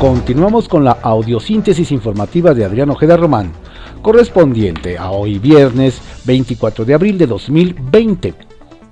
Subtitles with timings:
[0.00, 3.50] Continuamos con la audiosíntesis informativa de Adrián Ojeda Román,
[4.00, 8.34] correspondiente a hoy viernes 24 de abril de 2020.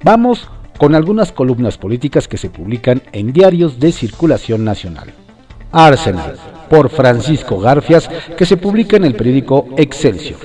[0.03, 5.15] Vamos con algunas columnas políticas que se publican en diarios de circulación nacional.
[5.71, 6.39] Arsenal,
[6.69, 10.41] por Francisco Garfias, que se publica en el periódico Excelsior.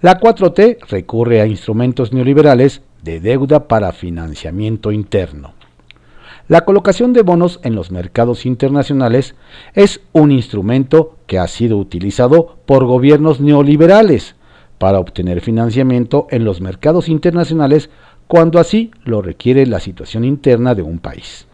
[0.00, 5.54] La 4T recurre a instrumentos neoliberales de deuda para financiamiento interno.
[6.52, 9.36] La colocación de bonos en los mercados internacionales
[9.72, 14.36] es un instrumento que ha sido utilizado por gobiernos neoliberales
[14.76, 17.88] para obtener financiamiento en los mercados internacionales
[18.28, 21.46] cuando así lo requiere la situación interna de un país.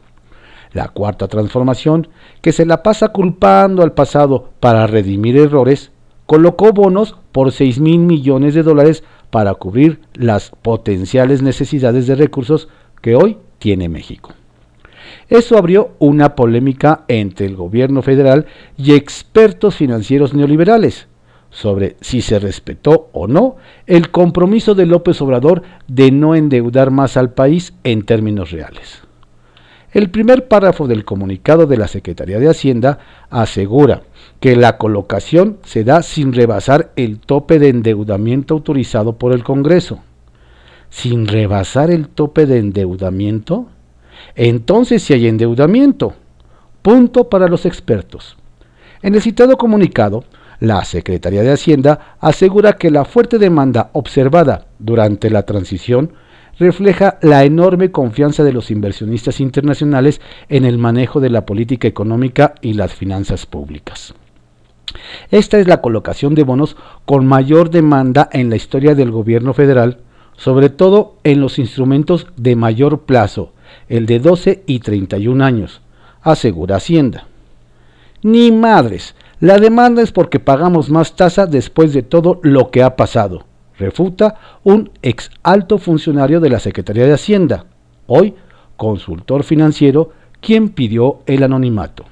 [0.72, 2.08] La cuarta transformación,
[2.42, 5.92] que se la pasa culpando al pasado para redimir errores,
[6.26, 12.68] colocó bonos por 6 mil millones de dólares para cubrir las potenciales necesidades de recursos
[13.00, 14.34] que hoy tiene México.
[15.28, 21.08] Eso abrió una polémica entre el gobierno federal y expertos financieros neoliberales
[21.50, 27.16] sobre si se respetó o no el compromiso de López Obrador de no endeudar más
[27.16, 29.02] al país en términos reales.
[29.92, 32.98] El primer párrafo del comunicado de la Secretaría de Hacienda
[33.30, 34.02] asegura
[34.38, 40.00] que la colocación se da sin rebasar el tope de endeudamiento autorizado por el Congreso.
[40.90, 43.68] ¿Sin rebasar el tope de endeudamiento?
[44.34, 46.14] Entonces si hay endeudamiento.
[46.82, 48.36] Punto para los expertos.
[49.02, 50.24] En el citado comunicado,
[50.60, 56.12] la Secretaría de Hacienda asegura que la fuerte demanda observada durante la transición
[56.58, 62.54] refleja la enorme confianza de los inversionistas internacionales en el manejo de la política económica
[62.60, 64.14] y las finanzas públicas.
[65.30, 69.98] Esta es la colocación de bonos con mayor demanda en la historia del gobierno federal,
[70.36, 73.52] sobre todo en los instrumentos de mayor plazo,
[73.88, 75.80] el de 12 y 31 años,
[76.22, 77.26] asegura Hacienda.
[78.22, 82.96] Ni madres, la demanda es porque pagamos más tasa después de todo lo que ha
[82.96, 83.44] pasado,
[83.78, 87.66] refuta un ex alto funcionario de la Secretaría de Hacienda,
[88.06, 88.34] hoy
[88.76, 92.04] consultor financiero, quien pidió el anonimato.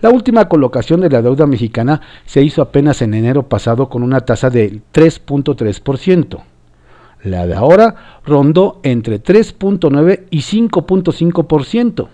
[0.00, 4.20] La última colocación de la deuda mexicana se hizo apenas en enero pasado con una
[4.22, 6.38] tasa del 3.3%.
[7.22, 12.08] La de ahora rondó entre 3.9 y 5.5%.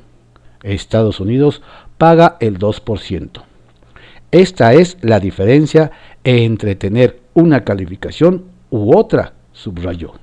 [0.62, 1.62] Estados Unidos
[1.98, 3.42] paga el 2%.
[4.30, 5.90] Esta es la diferencia
[6.24, 10.14] entre tener una calificación u otra, subrayó.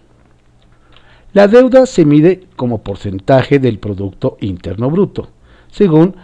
[1.34, 5.29] La deuda se mide como porcentaje del Producto Interno Bruto,
[5.69, 6.16] según,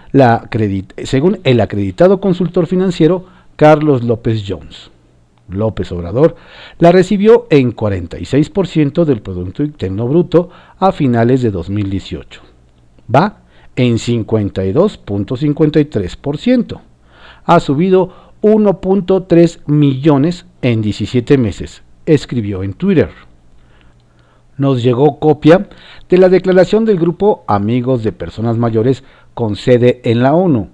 [1.03, 4.89] según el acreditado consultor financiero Carlos López Jones.
[5.49, 6.35] López Obrador,
[6.79, 12.41] la recibió en 46% del Producto Interno Bruto a finales de 2018.
[13.13, 13.39] Va
[13.75, 16.79] en 52.53%.
[17.45, 23.09] Ha subido 1.3 millones en 17 meses, escribió en Twitter.
[24.57, 25.67] Nos llegó copia
[26.07, 30.69] de la declaración del grupo Amigos de Personas Mayores con sede en la ONU,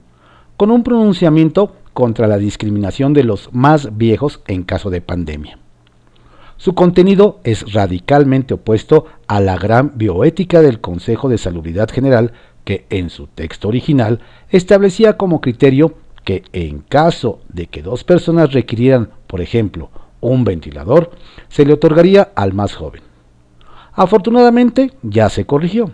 [0.55, 5.57] con un pronunciamiento contra la discriminación de los más viejos en caso de pandemia.
[6.57, 12.85] Su contenido es radicalmente opuesto a la gran bioética del Consejo de Salubridad General que
[12.89, 14.19] en su texto original
[14.49, 21.11] establecía como criterio que en caso de que dos personas requirieran, por ejemplo, un ventilador,
[21.49, 23.01] se le otorgaría al más joven.
[23.93, 25.91] Afortunadamente ya se corrigió.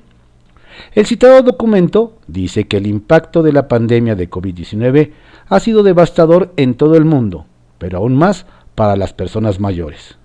[0.93, 5.11] El citado documento dice que el impacto de la pandemia de COVID-19
[5.47, 7.45] ha sido devastador en todo el mundo,
[7.77, 8.45] pero aún más
[8.75, 10.17] para las personas mayores.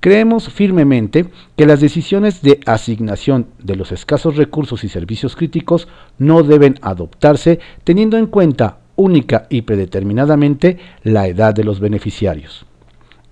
[0.00, 1.26] Creemos firmemente
[1.56, 5.88] que las decisiones de asignación de los escasos recursos y servicios críticos
[6.18, 12.66] no deben adoptarse teniendo en cuenta única y predeterminadamente la edad de los beneficiarios.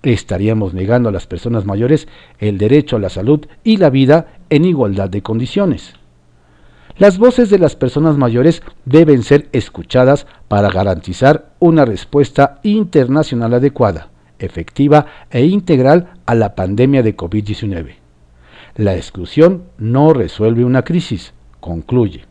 [0.03, 2.07] Estaríamos negando a las personas mayores
[2.39, 5.95] el derecho a la salud y la vida en igualdad de condiciones.
[6.97, 14.11] Las voces de las personas mayores deben ser escuchadas para garantizar una respuesta internacional adecuada,
[14.39, 17.95] efectiva e integral a la pandemia de COVID-19.
[18.75, 22.23] La exclusión no resuelve una crisis, concluye.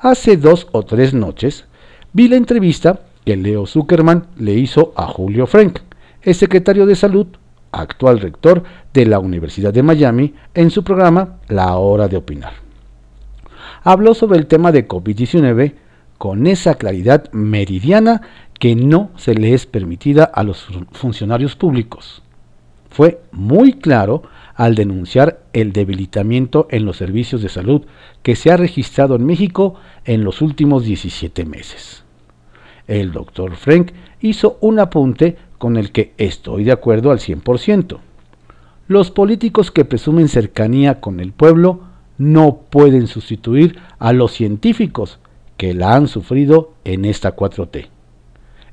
[0.00, 1.66] Hace dos o tres noches
[2.12, 5.78] vi la entrevista que Leo Zuckerman le hizo a Julio Frank,
[6.22, 7.28] el secretario de Salud,
[7.70, 12.67] actual rector de la Universidad de Miami, en su programa La Hora de Opinar
[13.90, 15.72] habló sobre el tema de COVID-19
[16.18, 18.20] con esa claridad meridiana
[18.60, 22.22] que no se le es permitida a los funcionarios públicos.
[22.90, 24.24] Fue muy claro
[24.54, 27.86] al denunciar el debilitamiento en los servicios de salud
[28.22, 32.04] que se ha registrado en México en los últimos 17 meses.
[32.86, 37.96] El doctor Frank hizo un apunte con el que estoy de acuerdo al 100%.
[38.86, 41.87] Los políticos que presumen cercanía con el pueblo
[42.18, 45.18] no pueden sustituir a los científicos
[45.56, 47.88] que la han sufrido en esta 4T.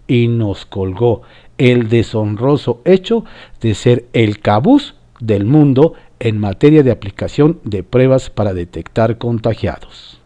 [0.07, 1.21] Y nos colgó
[1.57, 3.25] el deshonroso hecho
[3.61, 10.19] de ser el cabuz del mundo en materia de aplicación de pruebas para detectar contagiados.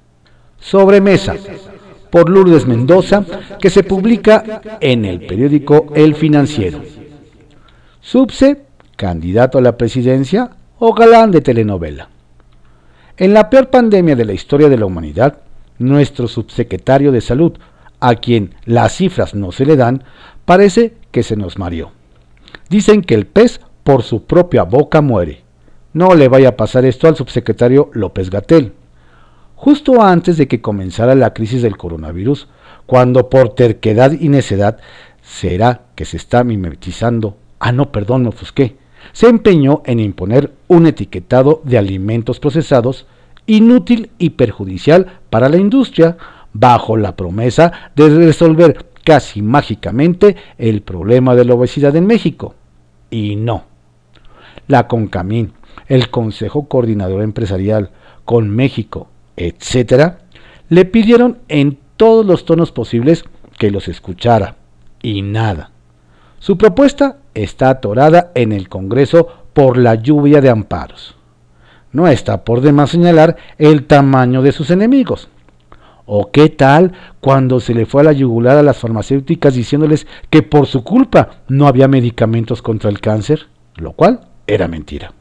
[0.59, 1.35] Sobremesa
[2.09, 3.23] por Lourdes Mendoza,
[3.59, 6.81] que se publica en el periódico El Financiero.
[8.01, 8.63] Subse,
[8.95, 10.49] candidato a la presidencia
[10.79, 12.09] o galán de telenovela.
[13.19, 15.39] En la peor pandemia de la historia de la humanidad,
[15.77, 17.51] nuestro subsecretario de Salud,
[17.99, 20.05] a quien las cifras no se le dan,
[20.45, 21.91] parece que se nos mareó.
[22.69, 25.43] Dicen que el pez por su propia boca muere.
[25.91, 28.71] No le vaya a pasar esto al subsecretario López Gatel.
[29.57, 32.47] Justo antes de que comenzara la crisis del coronavirus,
[32.85, 34.77] cuando por terquedad y necedad
[35.21, 38.77] será que se está mimetizando, ah no, perdón, me ofusqué,
[39.11, 43.05] se empeñó en imponer un etiquetado de alimentos procesados
[43.45, 46.17] inútil y perjudicial para la industria,
[46.53, 52.55] bajo la promesa de resolver casi mágicamente el problema de la obesidad en México.
[53.09, 53.63] Y no.
[54.67, 55.53] La CONCAMIN,
[55.87, 57.89] el Consejo Coordinador Empresarial,
[58.25, 60.13] con México, etc.,
[60.69, 63.25] le pidieron en todos los tonos posibles
[63.57, 64.57] que los escuchara.
[65.01, 65.71] Y nada.
[66.39, 71.15] Su propuesta está atorada en el Congreso por la lluvia de amparos.
[71.91, 75.27] No está por demás señalar el tamaño de sus enemigos.
[76.05, 80.41] ¿O qué tal cuando se le fue a la yugular a las farmacéuticas diciéndoles que
[80.41, 83.47] por su culpa no había medicamentos contra el cáncer?
[83.75, 85.13] Lo cual era mentira.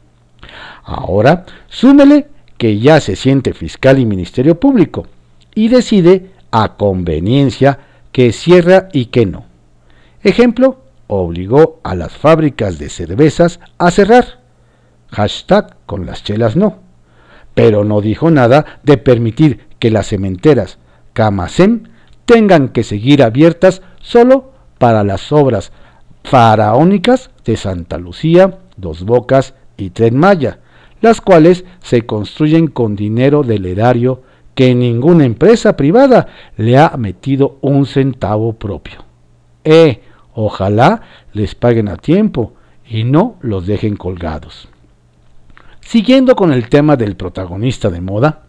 [0.83, 2.27] Ahora, súmele
[2.57, 5.05] que ya se siente fiscal y ministerio público
[5.53, 7.79] y decide a conveniencia
[8.11, 9.45] que cierra y que no.
[10.23, 14.39] Ejemplo, obligó a las fábricas de cervezas a cerrar.
[15.07, 16.77] Hashtag con las chelas no.
[17.55, 20.77] Pero no dijo nada de permitir que las cementeras
[21.13, 21.85] Camacem
[22.25, 25.71] tengan que seguir abiertas solo para las obras
[26.23, 30.59] faraónicas de Santa Lucía, Dos Bocas y Tren Maya,
[31.01, 34.21] las cuales se construyen con dinero del erario
[34.53, 39.05] que ninguna empresa privada le ha metido un centavo propio.
[39.63, 40.01] Eh,
[40.33, 41.01] ojalá
[41.33, 42.53] les paguen a tiempo
[42.87, 44.69] y no los dejen colgados.
[45.81, 48.43] Siguiendo con el tema del protagonista de moda,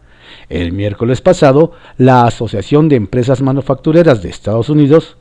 [0.49, 5.17] el miércoles pasado, la Asociación de Empresas Manufactureras de Estados Unidos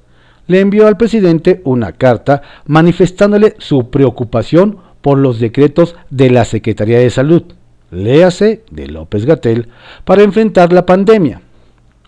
[0.47, 6.99] le envió al presidente una carta manifestándole su preocupación por los decretos de la Secretaría
[6.99, 7.43] de Salud,
[7.91, 9.69] léase de López Gatel,
[10.03, 11.41] para enfrentar la pandemia.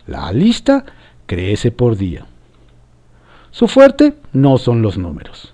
[0.07, 0.85] La lista
[1.25, 2.25] crece por día.
[3.51, 5.53] Su fuerte no son los números.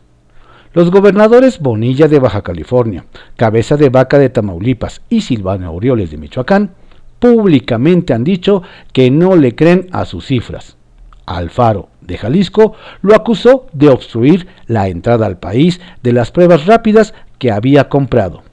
[0.74, 3.06] Los gobernadores Bonilla de Baja California,
[3.36, 6.72] Cabeza de Vaca de Tamaulipas y Silvano Aureoles de Michoacán
[7.18, 8.62] públicamente han dicho
[8.94, 10.78] que no le creen a sus cifras.
[11.26, 17.16] Alfaro, de Jalisco, lo acusó de obstruir la entrada al país de las pruebas rápidas
[17.40, 18.44] que había comprado.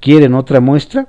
[0.00, 1.06] ¿Quieren otra muestra?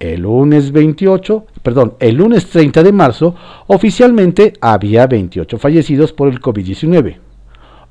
[0.00, 3.34] El lunes 28, perdón, el lunes 30 de marzo,
[3.66, 7.18] oficialmente había 28 fallecidos por el COVID-19.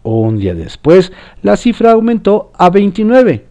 [0.02, 1.12] Un día después,
[1.44, 3.46] la cifra aumentó a 29.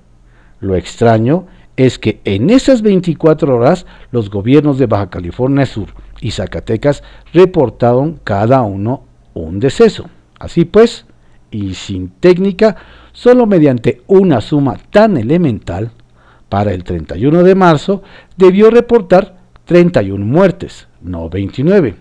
[0.59, 1.47] Lo extraño
[1.77, 8.19] es que en esas 24 horas los gobiernos de Baja California Sur y Zacatecas reportaron
[8.25, 10.11] cada uno un deceso.
[10.41, 11.07] Así pues,
[11.53, 12.75] y sin técnica,
[13.13, 15.93] solo mediante una suma tan elemental,
[16.49, 18.03] para el 31 de marzo
[18.37, 21.97] debió reportar 31 muertes, no 29.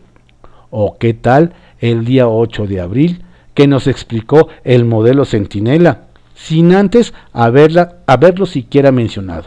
[0.70, 3.24] ¿O qué tal el día 8 de abril
[3.54, 9.46] que nos explicó el modelo Centinela, sin antes haberla, haberlo siquiera mencionado?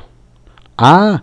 [0.77, 1.23] Ah,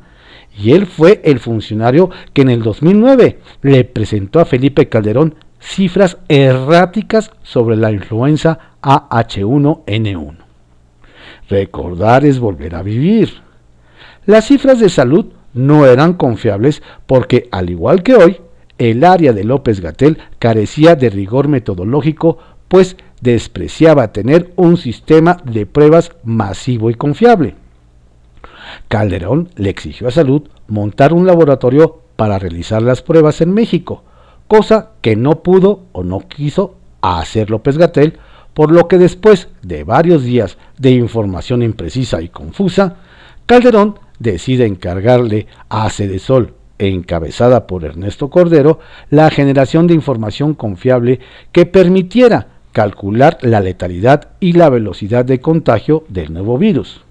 [0.57, 6.17] y él fue el funcionario que en el 2009 le presentó a Felipe Calderón cifras
[6.27, 10.37] erráticas sobre la influenza AH1N1.
[11.49, 13.46] Recordar es volver a vivir.
[14.27, 18.41] Las cifras de salud no eran confiables porque, al igual que hoy,
[18.77, 25.65] el área de López Gatel carecía de rigor metodológico, pues despreciaba tener un sistema de
[25.65, 27.55] pruebas masivo y confiable.
[28.89, 34.03] Calderón le exigió a Salud montar un laboratorio para realizar las pruebas en México,
[34.49, 38.17] cosa que no pudo o no quiso hacer López Gatel,
[38.53, 42.97] por lo que después de varios días de información imprecisa y confusa,
[43.45, 51.19] Calderón decide encargarle a Sol, encabezada por Ernesto Cordero, la generación de información confiable
[51.51, 57.01] que permitiera calcular la letalidad y la velocidad de contagio del nuevo virus.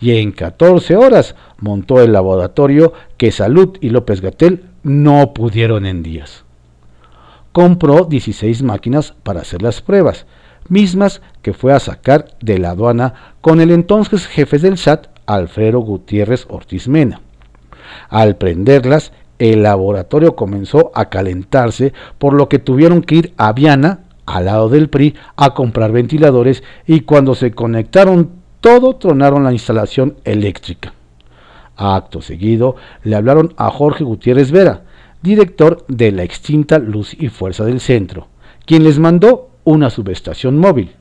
[0.00, 6.02] Y en 14 horas montó el laboratorio que Salud y López Gatel no pudieron en
[6.02, 6.44] días.
[7.52, 10.26] Compró 16 máquinas para hacer las pruebas,
[10.68, 15.80] mismas que fue a sacar de la aduana con el entonces jefe del SAT, Alfredo
[15.80, 17.20] Gutiérrez Ortiz Mena.
[18.08, 24.00] Al prenderlas, el laboratorio comenzó a calentarse, por lo que tuvieron que ir a Viana,
[24.26, 28.30] al lado del PRI, a comprar ventiladores y cuando se conectaron
[28.60, 30.94] todo tronaron la instalación eléctrica.
[31.76, 34.82] Acto seguido, le hablaron a Jorge Gutiérrez Vera,
[35.22, 38.28] director de la extinta Luz y Fuerza del Centro,
[38.66, 40.96] quien les mandó una subestación móvil.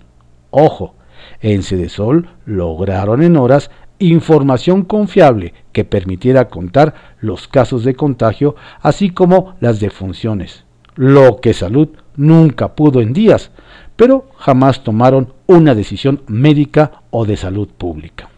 [0.51, 0.93] Ojo,
[1.41, 9.09] en Cedesol lograron en horas información confiable que permitiera contar los casos de contagio, así
[9.09, 13.51] como las defunciones, lo que salud nunca pudo en días,
[13.95, 18.29] pero jamás tomaron una decisión médica o de salud pública.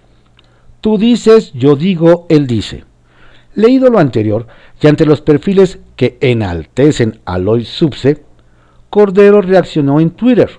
[0.81, 2.85] Tú dices, yo digo, él dice.
[3.55, 4.47] Leído lo anterior,
[4.81, 8.23] y ante los perfiles que enaltecen a Lois Subse,
[8.89, 10.49] Cordero reaccionó en Twitter.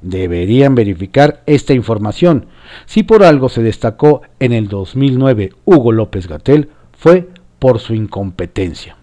[0.00, 2.46] Deberían verificar esta información.
[2.86, 7.28] Si por algo se destacó en el 2009 Hugo López Gatel, fue
[7.58, 8.96] por su incompetencia.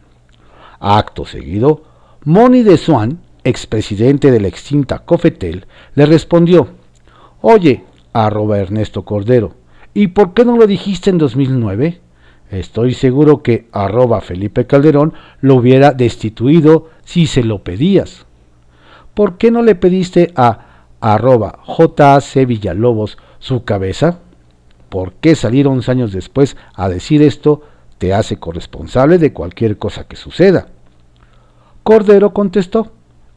[0.79, 1.83] Acto seguido,
[2.23, 6.69] Moni de Swan, expresidente de la extinta Cofetel, le respondió,
[7.41, 7.83] Oye,
[8.13, 9.55] arroba Ernesto Cordero,
[9.93, 12.01] ¿y por qué no lo dijiste en 2009?
[12.51, 18.25] Estoy seguro que arroba Felipe Calderón lo hubiera destituido si se lo pedías.
[19.13, 20.74] ¿Por qué no le pediste a
[21.13, 24.21] arroba JAC Villalobos su cabeza?
[24.89, 27.61] ¿Por qué salir 11 años después a decir esto
[27.99, 30.67] te hace corresponsable de cualquier cosa que suceda?
[31.83, 32.91] Cordero contestó,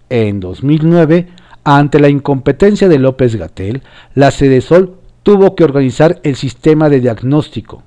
[0.08, 1.28] en 2009,
[1.62, 3.82] ante la incompetencia de López Gatel,
[4.14, 7.82] la Sol tuvo que organizar el sistema de diagnóstico.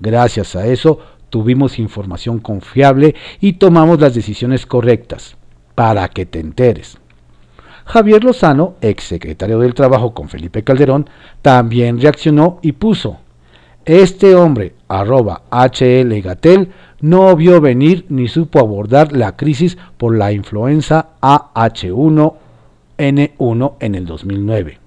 [0.00, 5.36] Gracias a eso tuvimos información confiable y tomamos las decisiones correctas.
[5.76, 6.99] Para que te enteres.
[7.90, 11.10] Javier Lozano, exsecretario del Trabajo con Felipe Calderón,
[11.42, 13.18] también reaccionó y puso,
[13.84, 16.70] este hombre, arroba HL Gatel,
[17.00, 24.78] no vio venir ni supo abordar la crisis por la influenza AH1N1 en el 2009.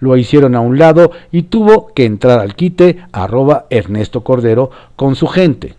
[0.00, 5.14] Lo hicieron a un lado y tuvo que entrar al quite arroba Ernesto Cordero con
[5.14, 5.76] su gente.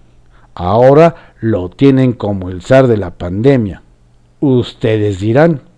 [0.55, 3.83] Ahora lo tienen como el zar de la pandemia.
[4.39, 5.68] Ustedes dirán.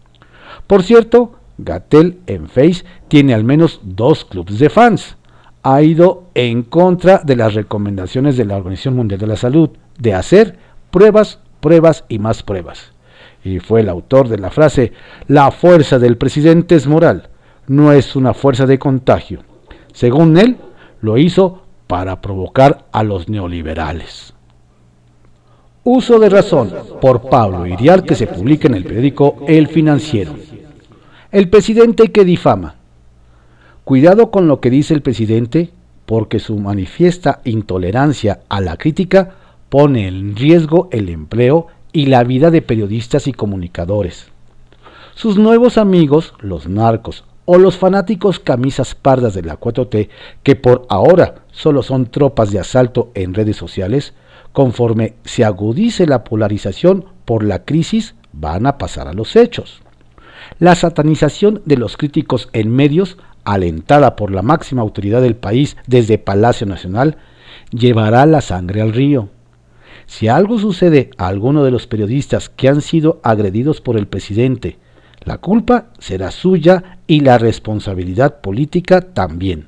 [0.71, 5.17] Por cierto, Gatel en Face tiene al menos dos clubes de fans
[5.63, 10.13] ha ido en contra de las recomendaciones de la Organización Mundial de la Salud de
[10.13, 10.55] hacer
[10.89, 12.93] pruebas, pruebas y más pruebas.
[13.43, 14.93] Y fue el autor de la frase,
[15.27, 17.27] la fuerza del presidente es moral,
[17.67, 19.43] no es una fuerza de contagio.
[19.91, 20.55] Según él,
[21.01, 24.33] lo hizo para provocar a los neoliberales.
[25.83, 30.33] Uso de razón por Pablo Irial que se publica en el periódico El Financiero.
[31.31, 32.75] El presidente que difama
[33.85, 35.69] Cuidado con lo que dice el presidente,
[36.05, 39.35] porque su manifiesta intolerancia a la crítica
[39.69, 44.27] pone en riesgo el empleo y la vida de periodistas y comunicadores.
[45.15, 50.09] Sus nuevos amigos, los narcos o los fanáticos camisas pardas de la 4T,
[50.43, 54.13] que por ahora solo son tropas de asalto en redes sociales,
[54.51, 59.81] conforme se agudice la polarización por la crisis, van a pasar a los hechos.
[60.61, 66.19] La satanización de los críticos en medios alentada por la máxima autoridad del país desde
[66.19, 67.17] Palacio Nacional,
[67.71, 69.29] llevará la sangre al río.
[70.05, 74.77] Si algo sucede a alguno de los periodistas que han sido agredidos por el presidente,
[75.23, 79.65] la culpa será suya y la responsabilidad política también.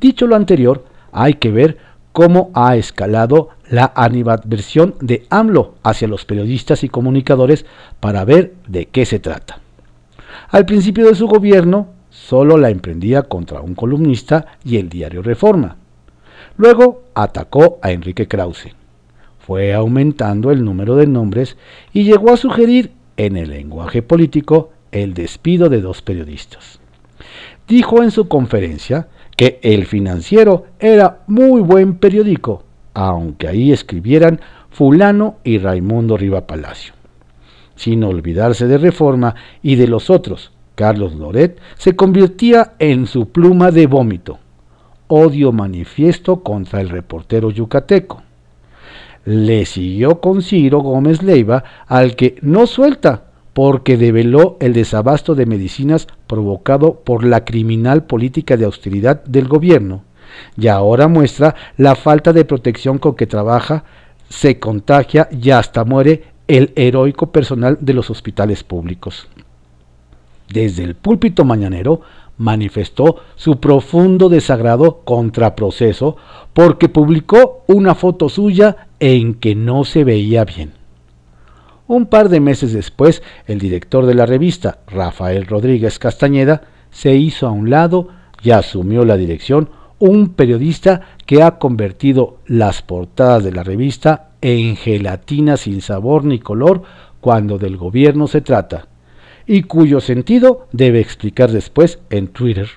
[0.00, 1.76] Dicho lo anterior, hay que ver
[2.12, 7.66] cómo ha escalado la animadversión de AMLO hacia los periodistas y comunicadores
[8.00, 9.61] para ver de qué se trata.
[10.48, 15.76] Al principio de su gobierno, solo la emprendía contra un columnista y el diario Reforma.
[16.56, 18.74] Luego atacó a Enrique Krause.
[19.38, 21.56] Fue aumentando el número de nombres
[21.92, 26.80] y llegó a sugerir, en el lenguaje político, el despido de dos periodistas.
[27.66, 35.36] Dijo en su conferencia que El Financiero era muy buen periódico, aunque ahí escribieran fulano
[35.44, 36.94] y Raimundo Riva Palacio.
[37.76, 43.70] Sin olvidarse de Reforma y de los otros, Carlos Loret se convertía en su pluma
[43.70, 44.38] de vómito.
[45.08, 48.22] odio manifiesto contra el reportero yucateco.
[49.24, 55.46] Le siguió con Ciro Gómez Leiva, al que no suelta porque develó el desabasto de
[55.46, 60.04] medicinas provocado por la criminal política de austeridad del gobierno,
[60.56, 63.84] y ahora muestra la falta de protección con que trabaja,
[64.28, 69.28] se contagia y hasta muere el heroico personal de los hospitales públicos.
[70.52, 72.02] Desde el púlpito mañanero
[72.38, 76.16] manifestó su profundo desagrado contra proceso
[76.52, 80.72] porque publicó una foto suya en que no se veía bien.
[81.86, 87.46] Un par de meses después, el director de la revista, Rafael Rodríguez Castañeda, se hizo
[87.46, 88.08] a un lado
[88.42, 94.76] y asumió la dirección un periodista que ha convertido las portadas de la revista en
[94.76, 96.82] gelatina sin sabor ni color
[97.20, 98.88] cuando del gobierno se trata,
[99.46, 102.68] y cuyo sentido debe explicar después en Twitter.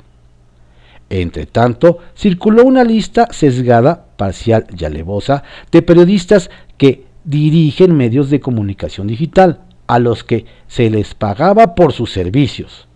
[1.10, 8.40] Entre tanto, circuló una lista sesgada, parcial y alevosa de periodistas que dirigen medios de
[8.40, 12.88] comunicación digital, a los que se les pagaba por sus servicios,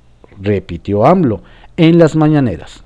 [0.41, 1.43] repitió AMLO
[1.77, 2.83] en las mañaneras.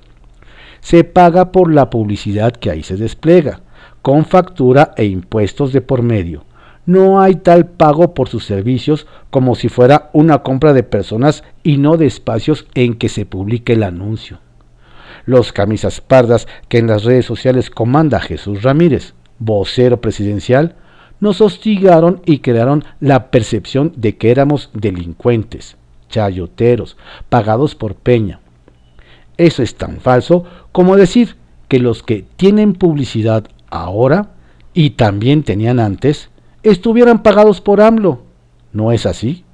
[0.81, 3.61] Se paga por la publicidad que ahí se despliega,
[4.03, 6.43] con factura e impuestos de por medio.
[6.85, 11.77] No hay tal pago por sus servicios como si fuera una compra de personas y
[11.77, 14.39] no de espacios en que se publique el anuncio.
[15.25, 20.75] Los camisas pardas que en las redes sociales comanda Jesús Ramírez, vocero presidencial,
[21.21, 25.77] nos hostigaron y crearon la percepción de que éramos delincuentes,
[26.09, 26.97] chayoteros,
[27.29, 28.41] pagados por Peña.
[29.37, 30.43] Eso es tan falso
[30.73, 31.37] como decir
[31.69, 33.47] que los que tienen publicidad
[33.81, 34.31] ahora
[34.73, 36.29] y también tenían antes,
[36.63, 38.23] estuvieran pagados por AMLO.
[38.71, 39.45] ¿No es así?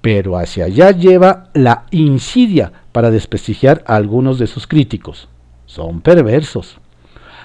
[0.00, 5.28] Pero hacia allá lleva la insidia para desprestigiar a algunos de sus críticos.
[5.66, 6.78] Son perversos.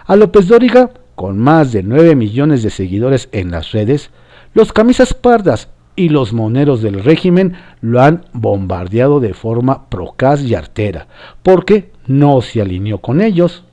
[0.06, 4.12] A López Dóriga con más de 9 millones de seguidores en las redes,
[4.54, 10.56] los camisas pardas y los moneros del régimen lo han bombardeado de forma procaz y
[10.56, 11.08] artera,
[11.42, 13.64] porque no se alineó con ellos.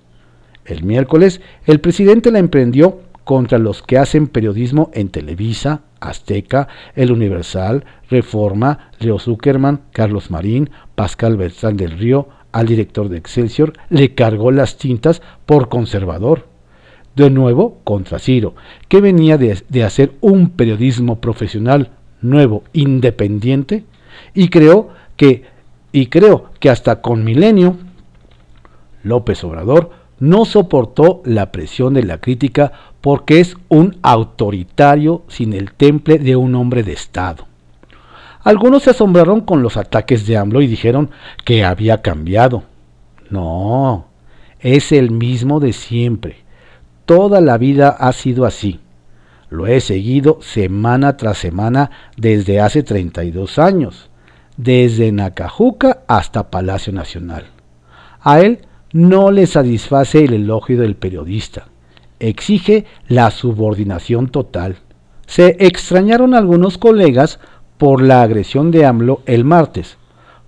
[0.65, 7.13] El miércoles, el presidente la emprendió contra los que hacen periodismo en Televisa, Azteca, El
[7.13, 14.15] Universal, Reforma, Leo Zuckerman, Carlos Marín, Pascal Beltrán del Río, al director de Excelsior, le
[14.15, 16.49] cargó las tintas por conservador.
[17.15, 18.55] De nuevo contra Ciro,
[18.89, 21.91] que venía de, hacer un periodismo profesional
[22.23, 23.85] nuevo, independiente,
[24.33, 25.45] y creo que,
[25.93, 27.77] y creo que hasta con Milenio,
[29.03, 35.73] López Obrador no soportó la presión de la crítica porque es un autoritario sin el
[35.73, 37.49] temple de un hombre de Estado.
[38.45, 41.11] Algunos se asombraron con los ataques de AMLO y dijeron
[41.45, 42.63] que había cambiado.
[43.31, 44.07] No,
[44.61, 46.37] es el mismo de siempre
[47.05, 48.79] Toda la vida ha sido así.
[49.51, 54.09] Lo he seguido semana tras semana desde hace 32 años,
[54.57, 57.47] desde Nacajuca hasta Palacio Nacional.
[58.21, 58.61] A él
[58.93, 61.69] no le satisface el elogio del periodista,
[62.21, 64.77] exige la subordinación total.
[65.27, 67.41] Se extrañaron algunos colegas
[67.79, 69.99] por la agresión de AMLO el martes,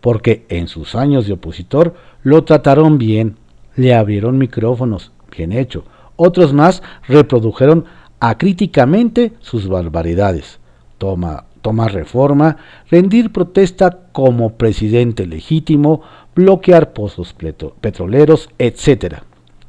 [0.01, 3.37] porque en sus años de opositor lo trataron bien,
[3.77, 5.85] le abrieron micrófonos, bien hecho,
[6.17, 7.87] otros más reprodujeron
[8.21, 10.61] acríticamente sus barbaridades.
[10.99, 12.59] Toma, tomar reforma,
[12.91, 16.03] rendir protesta como presidente legítimo,
[16.35, 17.35] bloquear pozos
[17.81, 19.17] petroleros, etc.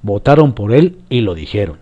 [0.02, 1.78] Votaron por él y lo dijeron.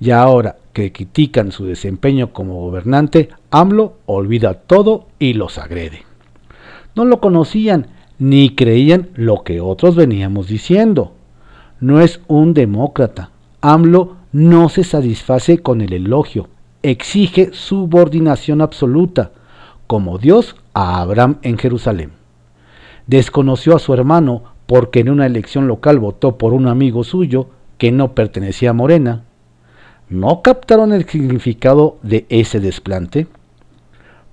[0.00, 6.04] Y ahora que critican su desempeño como gobernante, AMLO olvida todo y los agrede.
[6.94, 11.12] No lo conocían ni creían lo que otros veníamos diciendo.
[11.80, 16.48] No es un demócrata, AMLO no se satisface con el elogio,
[16.82, 19.32] exige subordinación absoluta,
[19.86, 22.19] como Dios a Abraham en Jerusalén.
[23.06, 27.92] Desconoció a su hermano porque en una elección local votó por un amigo suyo que
[27.92, 29.24] no pertenecía a Morena.
[30.08, 33.26] ¿No captaron el significado de ese desplante?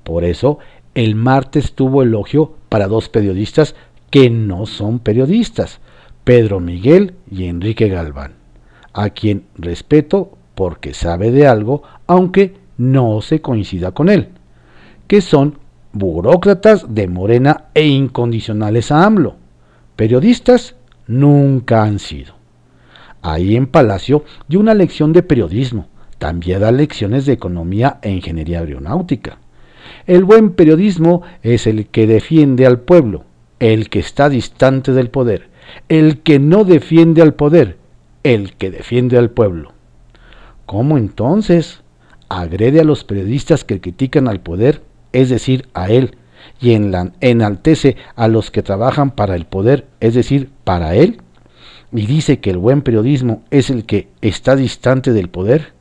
[0.03, 0.59] Por eso,
[0.95, 3.75] el martes tuvo elogio para dos periodistas
[4.09, 5.79] que no son periodistas,
[6.23, 8.37] Pedro Miguel y Enrique Galván
[8.97, 14.29] a quien respeto porque sabe de algo, aunque no se coincida con él,
[15.07, 15.59] que son
[15.93, 19.35] burócratas de Morena e incondicionales a AMLO.
[19.95, 20.75] Periodistas
[21.07, 22.35] nunca han sido.
[23.21, 28.59] Ahí en Palacio dio una lección de periodismo, también da lecciones de economía e ingeniería
[28.59, 29.39] aeronáutica.
[30.05, 33.25] El buen periodismo es el que defiende al pueblo,
[33.59, 35.49] el que está distante del poder,
[35.89, 37.77] el que no defiende al poder,
[38.23, 39.73] el que defiende al pueblo.
[40.65, 41.81] ¿Cómo entonces?
[42.29, 44.81] Agrede a los periodistas que critican al poder,
[45.13, 46.17] es decir, a él,
[46.59, 51.21] y enaltece a los que trabajan para el poder, es decir, para él,
[51.91, 55.73] y dice que el buen periodismo es el que está distante del poder.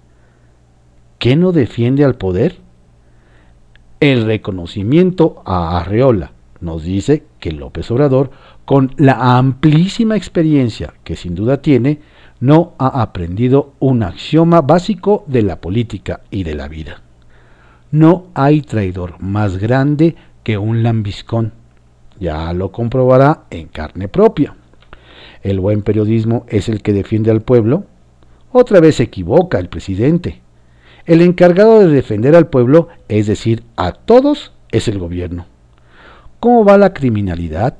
[1.18, 2.58] ¿Qué no defiende al poder?
[4.00, 8.30] El reconocimiento a Arreola nos dice que López Obrador,
[8.64, 12.00] con la amplísima experiencia que sin duda tiene,
[12.40, 17.02] no ha aprendido un axioma básico de la política y de la vida.
[17.90, 21.52] No hay traidor más grande que un lambiscón.
[22.18, 24.56] Ya lo comprobará en carne propia.
[25.42, 27.84] El buen periodismo es el que defiende al pueblo.
[28.50, 30.40] Otra vez se equivoca el presidente.
[31.04, 35.46] El encargado de defender al pueblo, es decir, a todos, es el gobierno.
[36.40, 37.76] ¿Cómo va la criminalidad,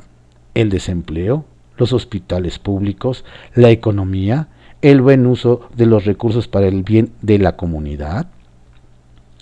[0.55, 1.45] el desempleo,
[1.77, 4.49] los hospitales públicos, la economía,
[4.81, 8.29] el buen uso de los recursos para el bien de la comunidad?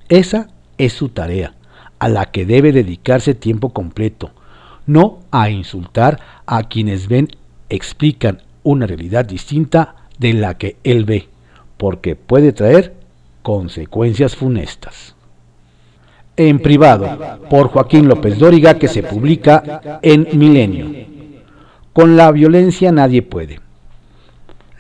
[0.09, 1.55] Esa es su tarea,
[1.99, 4.31] a la que debe dedicarse tiempo completo,
[4.87, 7.29] no a insultar a quienes ven,
[7.69, 11.29] explican una realidad distinta de la que él ve,
[11.77, 12.95] porque puede traer
[13.43, 15.15] consecuencias funestas.
[16.37, 20.91] En privado, por Joaquín López Dóriga, que se publica en Milenio.
[21.93, 23.61] Con la violencia nadie puede.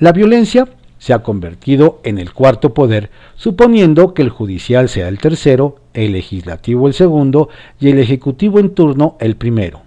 [0.01, 5.19] La violencia se ha convertido en el cuarto poder, suponiendo que el judicial sea el
[5.19, 7.49] tercero, el legislativo el segundo
[7.81, 9.83] y el ejecutivo en turno el primero.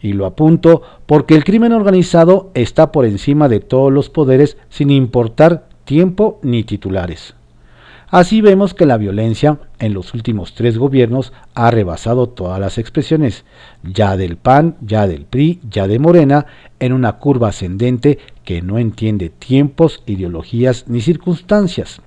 [0.00, 4.90] Y lo apunto porque el crimen organizado está por encima de todos los poderes sin
[4.90, 7.34] importar tiempo ni titulares.
[8.08, 13.44] Así vemos que la violencia en los últimos tres gobiernos ha rebasado todas las expresiones,
[13.82, 16.46] ya del PAN, ya del PRI, ya de Morena,
[16.78, 22.00] en una curva ascendente que no entiende tiempos, ideologías ni circunstancias.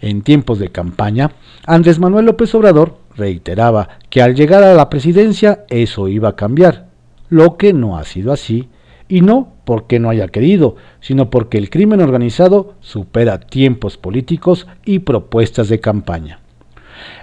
[0.00, 1.32] En tiempos de campaña,
[1.66, 6.88] Andrés Manuel López Obrador reiteraba que al llegar a la presidencia eso iba a cambiar,
[7.28, 8.68] lo que no ha sido así
[9.08, 15.00] y no porque no haya querido, sino porque el crimen organizado supera tiempos políticos y
[15.00, 16.40] propuestas de campaña.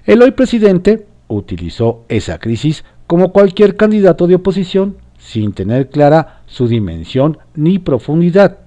[0.05, 6.67] El hoy presidente utilizó esa crisis como cualquier candidato de oposición, sin tener clara su
[6.67, 8.59] dimensión ni profundidad,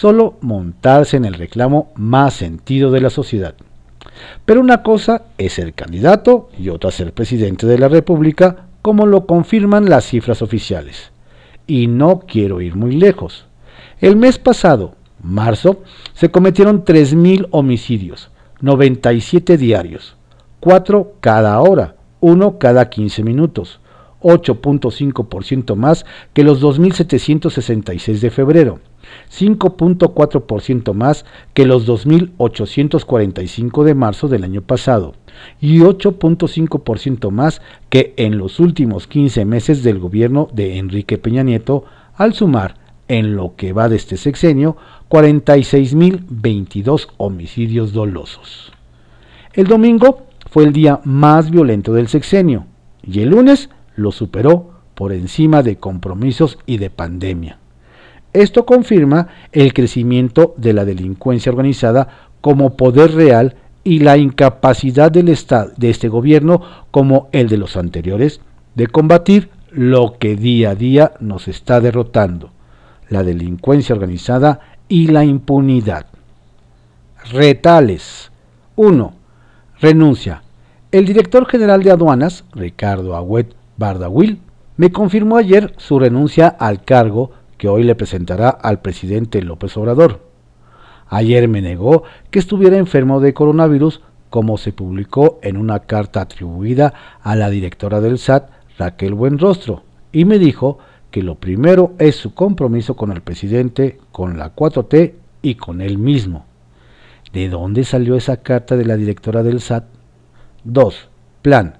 [0.00, 3.54] solo montarse en el reclamo más sentido de la sociedad.
[4.46, 9.26] Pero una cosa es ser candidato y otra ser presidente de la República, como lo
[9.26, 11.12] confirman las cifras oficiales
[11.66, 13.44] y no quiero ir muy lejos.
[14.00, 15.82] El mes pasado, marzo,
[16.14, 18.30] se cometieron 3.000 homicidios,
[18.62, 20.16] 97 diarios,
[20.60, 23.80] 4 cada hora, 1 cada 15 minutos,
[24.22, 28.80] 8.5% más que los 2.766 de febrero,
[29.32, 35.14] 5.4% más que los 2.845 de marzo del año pasado
[35.60, 41.84] y 8.5% más que en los últimos 15 meses del gobierno de Enrique Peña Nieto,
[42.16, 42.76] al sumar
[43.08, 44.76] en lo que va de este sexenio
[45.08, 48.72] 46.022 homicidios dolosos.
[49.52, 52.66] El domingo fue el día más violento del sexenio
[53.02, 57.59] y el lunes lo superó por encima de compromisos y de pandemia.
[58.32, 62.08] Esto confirma el crecimiento de la delincuencia organizada
[62.40, 67.76] como poder real y la incapacidad del Estado, de este gobierno, como el de los
[67.76, 68.40] anteriores,
[68.74, 72.50] de combatir lo que día a día nos está derrotando,
[73.08, 76.06] la delincuencia organizada y la impunidad.
[77.32, 78.30] Retales.
[78.76, 79.12] 1.
[79.80, 80.42] Renuncia.
[80.92, 84.40] El director general de aduanas, Ricardo Agüet Bardawil,
[84.76, 90.24] me confirmó ayer su renuncia al cargo que hoy le presentará al presidente López Obrador.
[91.08, 96.94] Ayer me negó que estuviera enfermo de coronavirus, como se publicó en una carta atribuida
[97.20, 100.78] a la directora del SAT, Raquel Buenrostro, y me dijo
[101.10, 105.98] que lo primero es su compromiso con el presidente, con la 4T y con él
[105.98, 106.46] mismo.
[107.34, 109.84] ¿De dónde salió esa carta de la directora del SAT?
[110.64, 111.10] 2.
[111.42, 111.74] Plan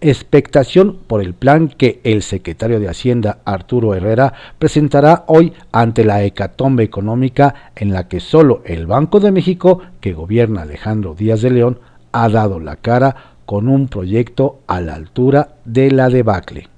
[0.00, 6.22] expectación por el plan que el secretario de Hacienda Arturo Herrera presentará hoy ante la
[6.22, 11.50] hecatombe económica en la que solo el Banco de México, que gobierna Alejandro Díaz de
[11.50, 11.80] León,
[12.12, 16.68] ha dado la cara con un proyecto a la altura de la debacle.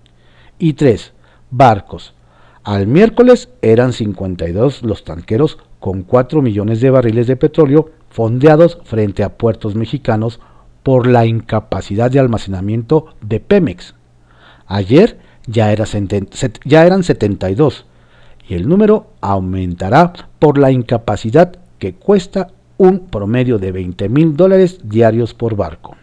[0.59, 1.13] Y 3.
[1.51, 2.15] Barcos.
[2.63, 9.23] Al miércoles eran 52 los tanqueros con 4 millones de barriles de petróleo fondeados frente
[9.23, 10.41] a puertos mexicanos
[10.83, 13.95] por la incapacidad de almacenamiento de Pemex.
[14.67, 15.85] Ayer ya, era
[16.65, 17.87] ya eran 72
[18.49, 24.81] y el número aumentará por la incapacidad que cuesta un promedio de 20 mil dólares
[24.85, 25.97] diarios por barco.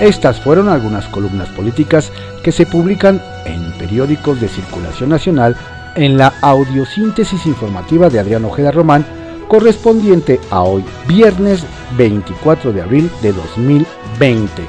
[0.00, 2.12] Estas fueron algunas columnas políticas
[2.44, 5.56] que se publican en periódicos de circulación nacional
[5.96, 9.04] en la audiosíntesis informativa de Adrián Ojeda Román,
[9.48, 11.64] correspondiente a hoy, viernes
[11.96, 14.62] 24 de abril de 2020.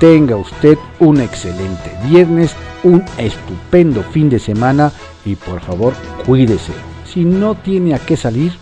[0.00, 4.90] Tenga usted un excelente viernes, un estupendo fin de semana
[5.24, 5.94] y por favor
[6.26, 6.72] cuídese.
[7.06, 8.52] Si no tiene a qué salir,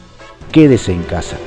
[0.50, 1.38] quédese en casa.